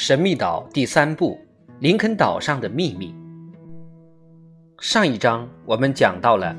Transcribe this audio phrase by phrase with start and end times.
[0.00, 1.36] 神秘岛第三部：
[1.80, 3.12] 林肯岛上的秘密。
[4.78, 6.56] 上一章我们讲到了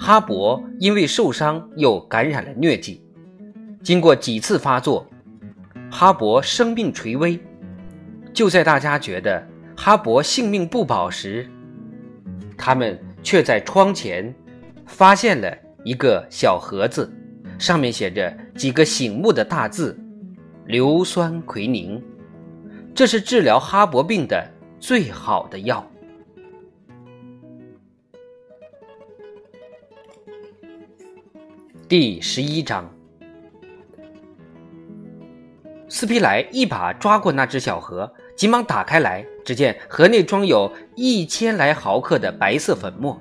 [0.00, 3.02] 哈勃因为受伤又感染了疟疾，
[3.82, 5.06] 经过几次发作，
[5.90, 7.38] 哈勃生命垂危。
[8.32, 9.46] 就在大家觉得
[9.76, 11.46] 哈勃性命不保时，
[12.56, 14.34] 他们却在窗前
[14.86, 17.12] 发现了一个小盒子，
[17.58, 19.94] 上面写着几个醒目的大字：
[20.64, 22.02] 硫酸奎宁。
[22.98, 24.44] 这是治疗哈勃病的
[24.80, 25.88] 最好的药。
[31.88, 32.92] 第十一章，
[35.88, 43.16] 斯皮莱一把抓过那只小盒，急忙打开来，只见盒内装有一千来毫克的白色粉末。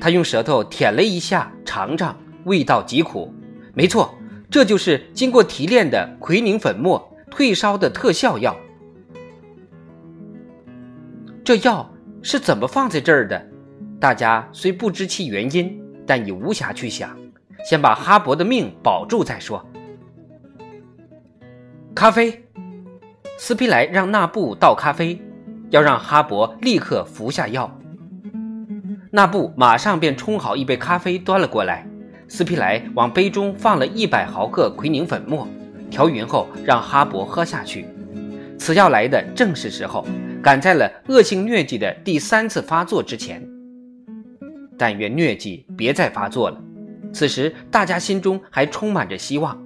[0.00, 3.34] 他用舌头舔了一下，尝尝，味道极苦。
[3.74, 4.14] 没错，
[4.48, 8.56] 这就是经过提炼的奎宁粉末，退烧的特效药。
[11.48, 13.42] 这药是怎么放在这儿的？
[13.98, 17.16] 大家虽不知其原因，但已无暇去想，
[17.64, 19.66] 先把哈勃的命保住再说。
[21.94, 22.44] 咖啡，
[23.38, 25.18] 斯皮莱让纳布倒咖啡，
[25.70, 27.74] 要让哈勃立刻服下药。
[29.10, 31.88] 纳布马上便冲好一杯咖啡，端了过来。
[32.28, 35.48] 斯皮莱往杯中放了一百毫克奎宁粉末，
[35.88, 37.86] 调匀后让哈勃喝下去。
[38.58, 40.06] 此药来的正是时候。
[40.42, 43.46] 赶在了恶性疟疾的第三次发作之前，
[44.78, 46.62] 但愿疟疾别再发作了。
[47.12, 49.58] 此时大家心中还充满着希望。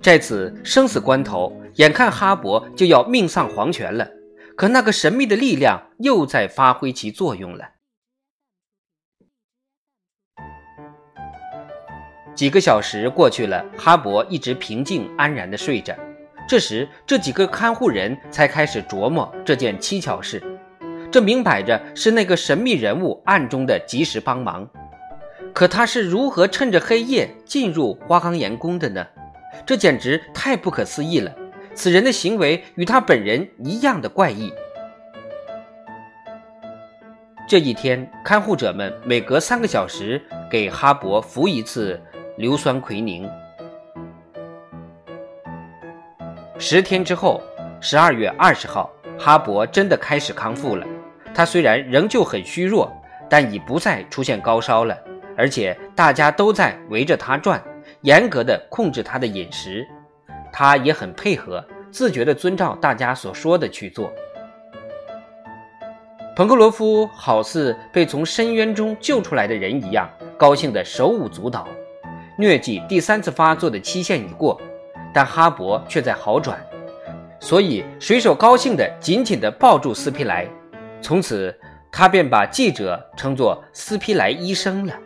[0.00, 4.08] 在此生死关头，眼看哈勃就要命丧黄泉了，
[4.56, 7.68] 可那个神秘的力量又在发挥其作用了。
[12.34, 15.94] 几个小时过去了，哈勃一直平静安然地睡着。
[16.48, 20.42] 这时，这几个看护人才开始琢磨这件蹊跷事。
[21.10, 24.68] 这明摆着是那个神秘人物暗中的及时帮忙。
[25.54, 29.06] 可他是如何趁着黑夜进入花岗岩宫的呢？
[29.66, 31.34] 这简直太不可思议了！
[31.74, 34.52] 此人的行为与他本人一样的怪异。
[37.48, 40.20] 这一天，看护者们每隔三个小时
[40.50, 42.00] 给哈勃服一次
[42.38, 43.28] 硫酸奎宁。
[46.64, 47.42] 十天之后，
[47.80, 50.86] 十二月二十号，哈勃真的开始康复了。
[51.34, 52.88] 他虽然仍旧很虚弱，
[53.28, 54.96] 但已不再出现高烧了。
[55.36, 57.60] 而且大家都在围着他转，
[58.02, 59.84] 严格的控制他的饮食。
[60.52, 64.12] 他也很配合，自觉地遵照大家所说的去做。
[66.36, 70.08] 彭克罗夫好似被从深渊中救出来的人一样，
[70.38, 71.66] 高兴得手舞足蹈。
[72.38, 74.60] 疟疾第三次发作的期限已过。
[75.12, 76.58] 但哈勃却在好转，
[77.40, 80.48] 所以水手高兴地紧紧地抱住斯皮莱。
[81.00, 81.54] 从此，
[81.90, 84.98] 他便把记者称作斯皮莱医生了。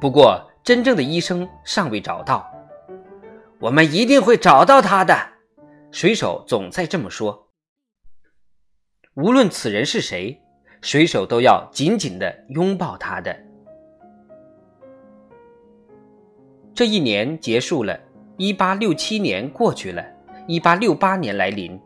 [0.00, 2.50] 不过，真正的医生尚未找到。
[3.60, 5.16] 我们一定会找到他的，
[5.90, 7.48] 水手总在这么说。
[9.14, 10.42] 无论此人是谁，
[10.82, 13.38] 水手都要紧紧地拥抱他的。
[16.74, 17.96] 这一年结束了，
[18.36, 20.04] 一八六七年过去了，
[20.48, 21.78] 一八六八年来临。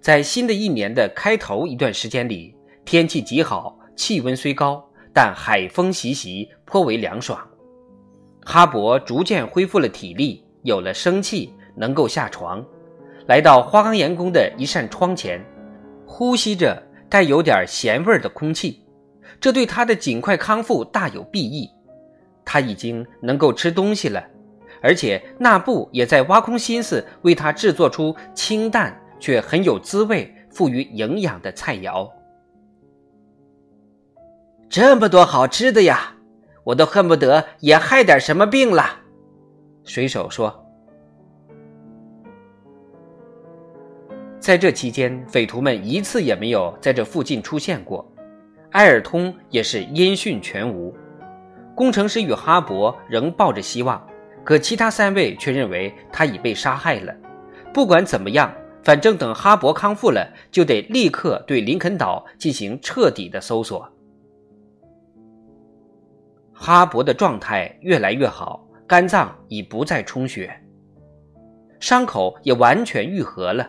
[0.00, 4.82] 在新的一年的开头一段时间里，天气极好，气温虽高，
[5.12, 7.38] 但海风习习，颇为凉爽。
[8.46, 12.64] 哈勃逐渐恢复了体力，有了生气，能够下床，
[13.26, 15.38] 来到花岗岩宫的一扇窗前，
[16.06, 18.80] 呼吸着带有点咸味的空气，
[19.38, 21.68] 这对他的尽快康复大有裨益。
[22.44, 24.22] 他已经能够吃东西了，
[24.82, 32.10] 而且纳布也在挖空心思为他制作出清淡却很有滋味、富于营养的菜肴。
[34.68, 36.14] 这么多好吃的呀，
[36.64, 39.00] 我都恨不得也害点什么病了。
[39.84, 40.60] 水手说。
[44.40, 48.06] 在这期间，匪徒们一次也没有在这附近出现过，
[48.72, 50.94] 埃尔通也是音讯全无。
[51.74, 54.00] 工程师与哈勃仍抱着希望，
[54.44, 57.14] 可其他三位却认为他已被杀害了。
[57.72, 63.88] 不管怎么样，反正等哈勃康复了，就得立刻对林肯岛进行彻底的搜索。
[66.52, 70.56] 哈勃的状态越来越好，肝脏已不再充血，
[71.80, 73.68] 伤口也完全愈合了。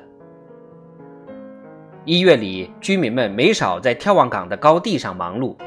[2.05, 5.57] 医院里，居民们没少在眺望港的高地上忙碌。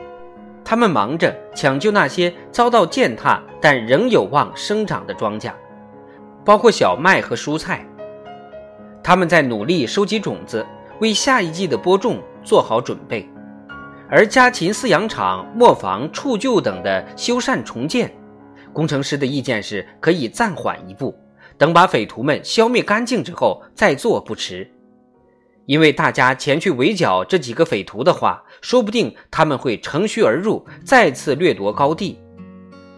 [0.71, 5.51] 他们忙着抢救那些遭到践踏但仍有望生长的庄稼，
[6.45, 7.89] 包括小麦和蔬菜。
[9.03, 10.67] 他们在努力收集种子，
[11.01, 13.27] 为下一季的播种做好准备。
[14.11, 18.15] 而家禽饲养场、磨坊、畜厩等的修缮重建，
[18.75, 21.19] 工程师的意见是可以暂缓一步，
[21.57, 24.71] 等把匪徒们消灭干净之后再做不迟。
[25.69, 32.19] 因为大家前去围剿这几个匪徒的话，说不定他们会乘虚而入，再次掠夺高地。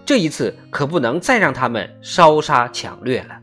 [0.07, 3.37] 这一次可不能再让他们烧杀抢掠了。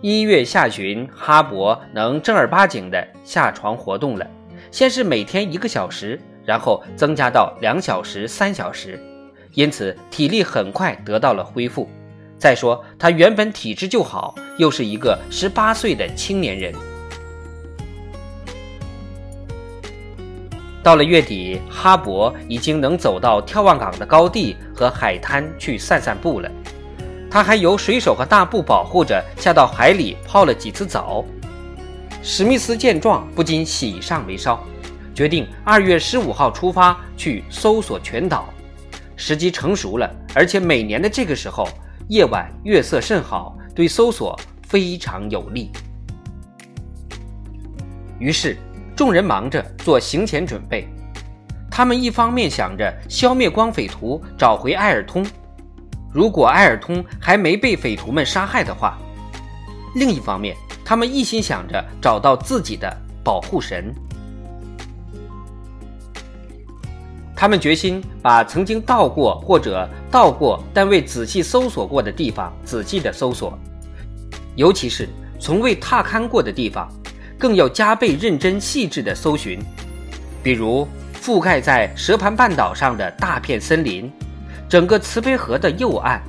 [0.00, 4.26] 一月下旬，哈勃能正儿八经的下床活动了。
[4.70, 8.98] 先是每天一个小时，然后增加到两小时、三小时，
[9.52, 11.86] 因此体力很快得到了恢复。
[12.42, 16.74] 再说，他原本体质就好，又是一个十八岁的青年人。
[20.82, 26.50] 到了月底，哈勃已经能走到眺望港的高地和海滩去散散步了。
[27.30, 31.24] 他还由水手和大布保护着，下到海里泡了几次澡。
[32.24, 34.58] 史密斯见状不禁喜上眉梢，
[35.14, 38.52] 决定二月十五号出发去搜索全岛。
[39.14, 41.68] 时机成熟了，而且每年的这个时候，
[42.12, 44.38] 夜晚月色甚好，对搜索
[44.68, 45.70] 非常有利。
[48.18, 48.54] 于是，
[48.94, 50.86] 众人忙着做行前准备。
[51.70, 55.24] 他们一方面想着消灭光匪徒，找回艾尔通。
[56.12, 58.98] 如果艾尔通还没被匪徒们杀害的话，
[59.94, 60.54] 另一方面，
[60.84, 62.94] 他们一心想着找到自己的
[63.24, 63.90] 保护神。
[67.42, 73.58] 他们决心把曾经到过或者到过但未仔细搜索过的地方仔细的搜索，
[74.54, 75.08] 尤其是
[75.40, 76.88] 从未踏勘过的地方，
[77.36, 79.58] 更要加倍认真细致的搜寻，
[80.40, 80.86] 比如
[81.20, 84.08] 覆盖在蛇盘半岛上的大片森林。
[84.68, 86.22] 整个慈悲河的右岸，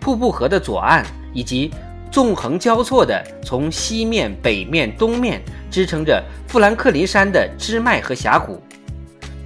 [0.00, 1.70] 瀑布河的左岸，以及
[2.10, 8.60] 纵横交错的从西面、北面、东面支撑着富兰克林山的支脉和峡谷，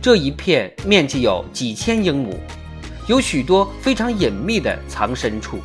[0.04, 2.38] 这一片面积有几千英亩，
[3.08, 5.60] 有许多非常隐秘的藏身处。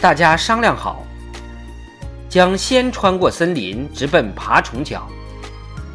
[0.00, 1.04] 大家商量好，
[2.26, 5.06] 将先穿过森林，直奔爬虫角。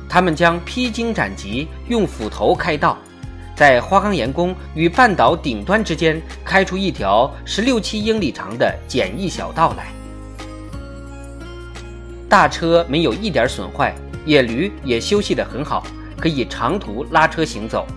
[0.08, 3.00] 他们将披荆斩棘，用斧头开道，
[3.56, 9.88] 在花岗岩宫与半岛顶端之间开出一条十六七英里长的简易小道来。
[12.30, 13.96] 大车没有一点损坏，
[14.28, 15.88] 野驴也休息得很好，
[16.18, 17.88] 可以长途拉车行走。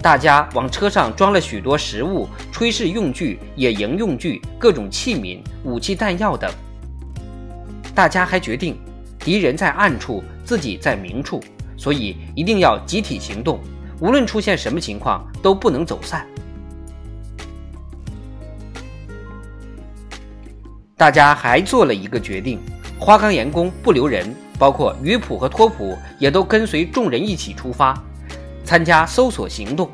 [0.00, 6.50] 大家往车上装了许多食物、炊事用具、野营用具、各种器皿、武器弹药等。
[7.94, 8.78] 大家还决定，
[9.20, 10.24] 敌人在暗处。
[10.46, 11.42] 自己在明处，
[11.76, 13.58] 所以一定要集体行动，
[13.98, 16.24] 无论出现什么情况都不能走散。
[20.96, 22.60] 大家还做了一个决定：
[22.96, 27.94] 花岗岩工不留人，包括鱼普和托普也都跟随众人一起出发，
[28.64, 29.90] 参加搜索行动。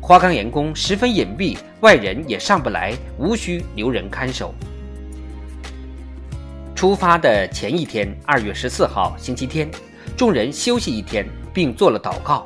[0.00, 4.54] 花岗岩宫十分隐蔽，外人也上不来，无需留人看守。
[6.74, 9.70] 出发的前一天，二月十四号，星期天，
[10.16, 12.42] 众人休息一天，并做了祷告。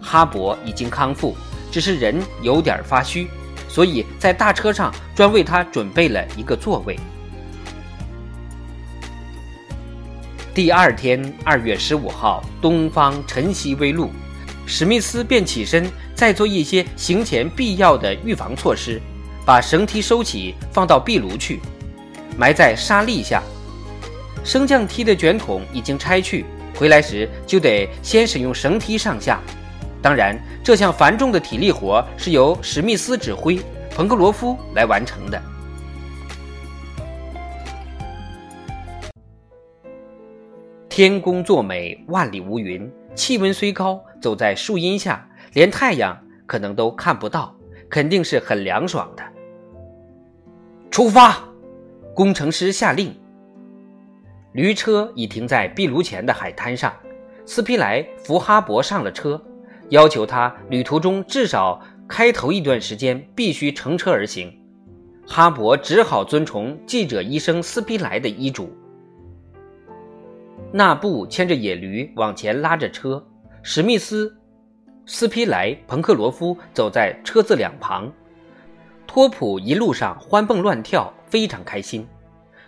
[0.00, 1.36] 哈勃已经康复，
[1.70, 3.28] 只是人有点发虚，
[3.68, 6.98] 所以在大车上专为他准备了一个座位。
[10.54, 14.08] 第二天，二月十五号，东方晨曦微露，
[14.66, 19.02] 史密斯便起身，再做一些行前必要的预防措施，
[19.44, 21.60] 把绳梯收起，放到壁炉去，
[22.38, 23.42] 埋在沙砾下。
[24.44, 26.44] 升降梯的卷筒已经拆去，
[26.76, 29.40] 回来时就得先使用绳梯上下。
[30.00, 33.58] 当然，这项繁重的体力活是由史密斯指挥，
[33.90, 35.42] 彭克罗夫来完成的。
[40.96, 47.52] 天公作美，万里无云，气温虽高，走在树荫下，连太阳可能都看不到，
[47.90, 49.24] 肯定是很凉爽的。
[50.92, 51.42] 出发！
[52.14, 53.12] 工程师下令。
[54.52, 56.94] 驴车已停在壁炉前的海滩上，
[57.44, 59.42] 斯皮莱扶哈勃上了车，
[59.88, 64.56] 要求他旅途中至少开头一段时间必须乘车而行。
[65.26, 68.72] 哈勃只好遵从记者医生斯皮莱的医嘱。
[70.76, 73.24] 纳布牵着野驴往前拉着车，
[73.62, 74.36] 史密斯、
[75.06, 78.12] 斯皮莱、彭克罗夫走在车子两旁，
[79.06, 82.04] 托普一路上欢蹦乱跳，非常开心。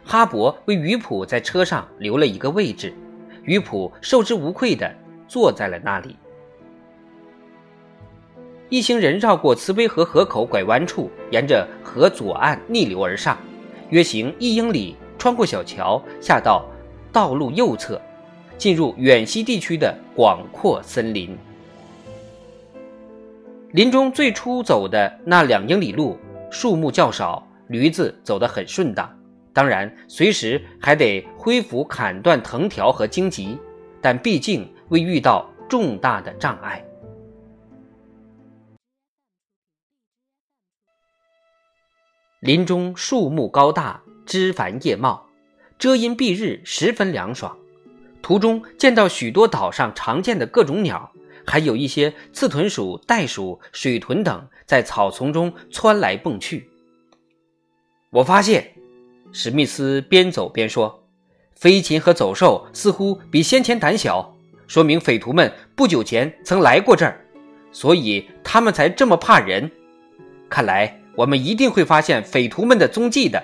[0.04, 2.94] 哈勃为鱼普在车上留了一个位置，
[3.42, 4.88] 鱼普受之无愧地
[5.26, 6.14] 坐在了那里。
[8.68, 13.36] 一行人绕过慈悲河河口拐弯处，沿着河左岸逆流而上，
[13.90, 16.64] 约行一英里，穿过小桥，下到
[17.16, 17.99] 道路右侧，
[18.58, 21.35] 进入远西地区的广阔森林。
[23.70, 26.18] 林中最初走的那两英里路，
[26.50, 29.11] 树木较少，驴子走得很顺当。
[29.54, 33.58] 当然，随时还得恢复砍断藤条和荆棘，
[34.02, 36.85] 但毕竟未遇到重大的障碍。
[42.40, 45.25] 林中树木高大，枝繁叶茂，
[45.78, 47.56] 遮阴蔽日，十分凉爽。
[48.23, 51.12] 途中见到许多岛上常见的各种鸟，
[51.47, 56.68] 还有一些刺豚鼠、袋鼠、水豚等在草丛中窜来蹦去。
[58.11, 58.73] 我发现，
[59.33, 61.04] 史密斯边走边说
[61.54, 67.25] ：“飞禽和走兽似乎比先前胆小，说明匪徒们不久前曾来过这儿，
[67.73, 69.71] 所以他们才这么怕人。
[70.49, 73.42] 看来。”我们一定会发现匪徒们的踪迹的。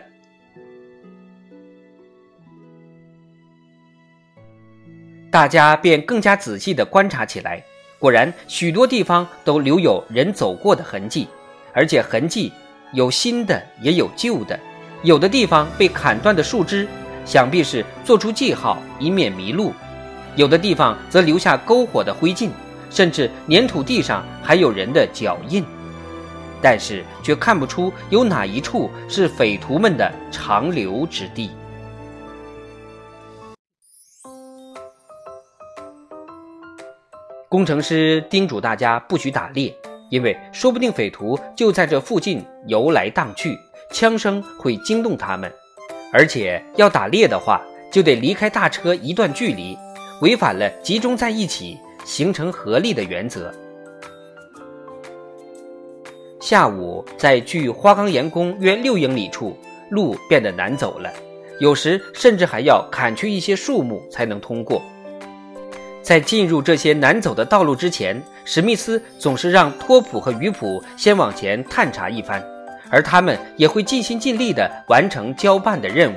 [5.33, 7.65] 大家便更加仔细的观察起来，
[7.99, 11.27] 果然许多地方都留有人走过的痕迹，
[11.73, 12.53] 而且痕迹
[12.93, 14.61] 有新的也有旧的。
[15.03, 16.87] 有的地方被砍断的树枝，
[17.25, 19.73] 想必是做出记号，以免迷路；
[20.37, 22.51] 有的地方则留下篝火的灰烬，
[22.91, 25.65] 甚至粘土地上还有人的脚印。
[26.61, 31.51] 但是却看不出有哪一处是匪徒们的长留之地。
[37.53, 39.71] 工程师叮嘱大家不许打猎，
[40.09, 43.59] 因为说不定匪徒就在这附近游来荡去，
[43.91, 45.53] 枪声会惊动他们。
[46.15, 47.61] 而且要打猎的话，
[47.93, 49.77] 就得离开大车一段距离，
[50.23, 53.53] 违反了集中在一起形成合力的原则。
[56.41, 59.55] 下午，在距花岗岩宫约六英里处，
[59.91, 61.13] 路变得难走了，
[61.61, 64.81] 有时甚至还要砍去一些树木才能通过。
[66.03, 72.43] 在进入这些难走的道路之前，史密斯总是让托普和鱼普先往前探查一番，
[72.91, 76.17] 而他们也会尽心尽力地完成交办的任务。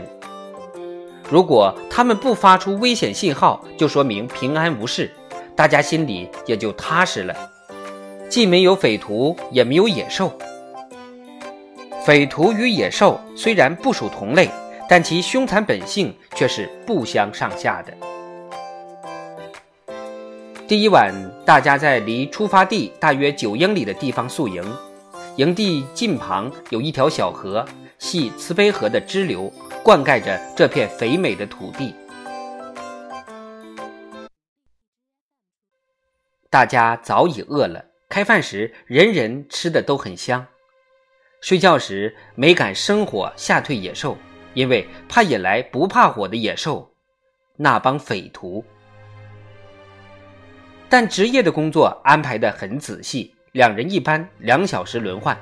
[1.29, 5.11] 如果他们不发出危险信号，就说明平安无事，
[5.55, 7.35] 大家心里也就踏实了。
[8.27, 10.35] 既没有匪徒，也没有野兽。
[12.03, 14.49] 匪徒与野兽虽然不属同类，
[14.89, 17.93] 但其凶残本性却是不相上下的。
[20.67, 21.13] 第一晚，
[21.45, 24.63] 大家在离出发地大约九英里的地方宿营。
[25.35, 27.63] 营地近旁有一条小河，
[27.99, 29.53] 系慈悲河的支流，
[29.83, 31.93] 灌溉着这片肥美的土地。
[36.49, 37.85] 大家早已饿了。
[38.09, 40.47] 开饭时，人人吃的都很香。
[41.41, 44.17] 睡觉时没敢生火吓退野兽，
[44.55, 46.91] 因为怕引来不怕火的野兽，
[47.55, 48.65] 那帮匪徒。
[50.87, 55.35] 但职业的工作安排的很仔细，两人一班，两小时轮换；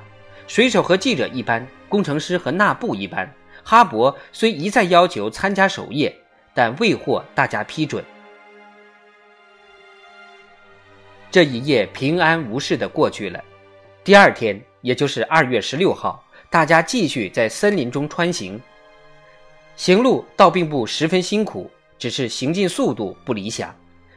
[0.46, 3.32] 水手和记者一班，工程师和纳布一班。
[3.62, 6.14] 哈勃虽一再要求参加守夜，
[6.52, 8.04] 但未获大家批准。
[11.30, 13.42] 这一夜平安无事的过去了。
[14.02, 18.60] 第二天，也就是二月十六号，大家继续在森林中穿行。
[19.76, 23.74] 行路倒并不十分辛苦，只是行进速度不理想，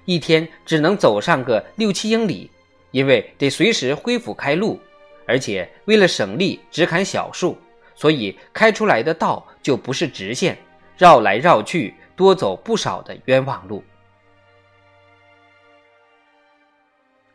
[0.08, 2.50] 一天只能走上个六七英里，
[2.92, 4.80] 因为得随时恢复开路，
[5.26, 7.58] 而且为了省力只砍小树，
[7.94, 10.58] 所以开出来的道就不是直线，
[10.98, 13.84] 绕来绕去，多走不少的冤枉路。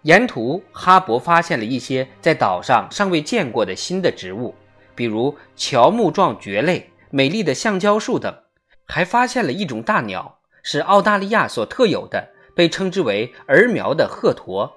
[0.00, 4.54] 沿途，哈勃发现了一些在岛上尚未见过的新的植物，
[4.94, 8.34] 比如乔木状蕨类、美丽的橡胶树等，
[8.86, 14.70] 还发现了一种大鸟，是澳大利亚所特有的，被称之为儿苗的鹤鸵。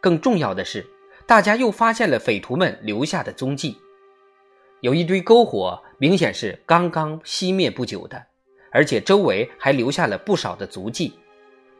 [0.00, 0.86] 更重要的是，
[1.26, 3.78] 大家又发现了匪徒们留下的踪迹，
[4.80, 8.22] 有一堆篝火，明显是刚刚熄灭不久的，
[8.70, 11.14] 而且周围还留下了不少的足迹。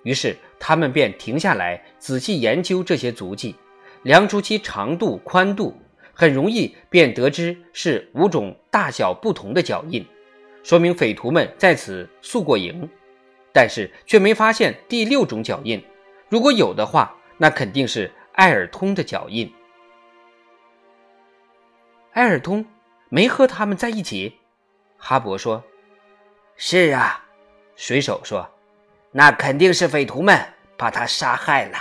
[0.04, 3.54] 于是他们便停下来，仔细研究这些足迹，
[4.02, 5.74] 量出其长度、宽度，
[6.12, 10.04] 很容易便得知是五种大小不同的脚印，
[10.62, 12.88] 说明匪徒们在此宿过营。
[13.54, 15.80] 但是却没发现第六种脚印，
[16.28, 19.50] 如果有的话，那肯定是艾尔通的脚印。
[22.12, 22.66] 艾尔通
[23.08, 24.40] 没和他们在一起，
[24.98, 25.62] 哈勃说
[26.56, 27.24] ：“是啊。”
[27.76, 28.50] 水手说。
[29.12, 30.36] 那肯定是匪徒们
[30.76, 31.78] 把他杀害了，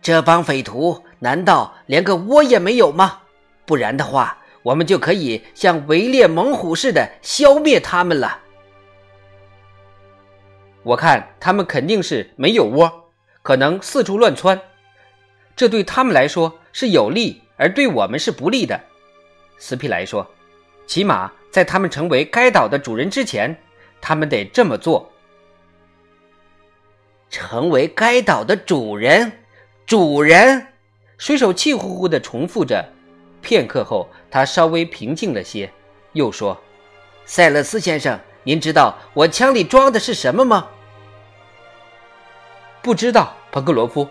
[0.00, 3.20] 这帮匪徒难道连个窝也没有吗？
[3.66, 8.40] 不然的话，我们就可以像围猎猛虎似的消灭他们了。
[10.86, 13.10] 我看他们肯定是没有窝，
[13.42, 14.60] 可能四处乱窜，
[15.56, 18.80] 这对他们来说是有利，而对我们是不利的。
[19.58, 20.24] 斯皮莱说
[20.86, 23.60] ：“起码在他们成为该岛的主人之前，
[24.00, 25.10] 他们得这么做。
[27.30, 29.32] 成为该岛的主人，
[29.86, 30.68] 主人。”
[31.18, 32.88] 水手气呼呼地重复着。
[33.40, 35.68] 片刻后，他稍微平静了些，
[36.12, 36.56] 又说
[37.26, 40.68] ：“塞勒斯先生，您知道我枪里装的是什么吗？”
[42.86, 44.08] 不知道，彭克罗夫。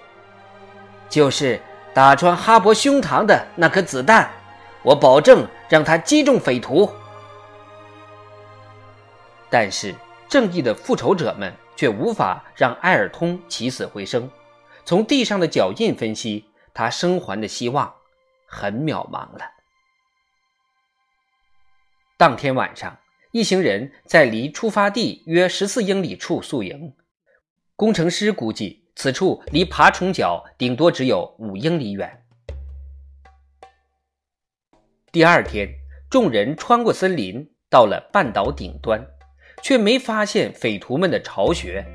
[1.08, 1.62] 就是
[1.94, 4.30] 打穿哈勃胸膛的那颗子弹，
[4.84, 6.92] 我保证让他击中匪徒。
[9.50, 9.96] 但是，
[10.28, 14.30] 正义的复仇者们却无法让埃尔通起死回生。
[14.84, 17.96] 从地上的脚印分析，他生还的希望。
[18.46, 19.52] 很渺茫了。
[22.18, 22.98] 当天晚上，
[23.32, 26.94] 一行人在离出发地约十四英里处宿营。
[27.78, 32.24] 工程师估计，此处离爬虫角顶多只有五英里远。
[35.12, 35.68] 第二天，
[36.10, 39.06] 众人穿过森林，到了半岛顶端，
[39.62, 41.86] 却没发现匪徒们的巢穴，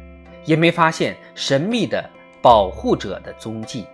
[0.44, 2.10] 也没发现神秘的
[2.42, 3.86] 保护者的踪迹。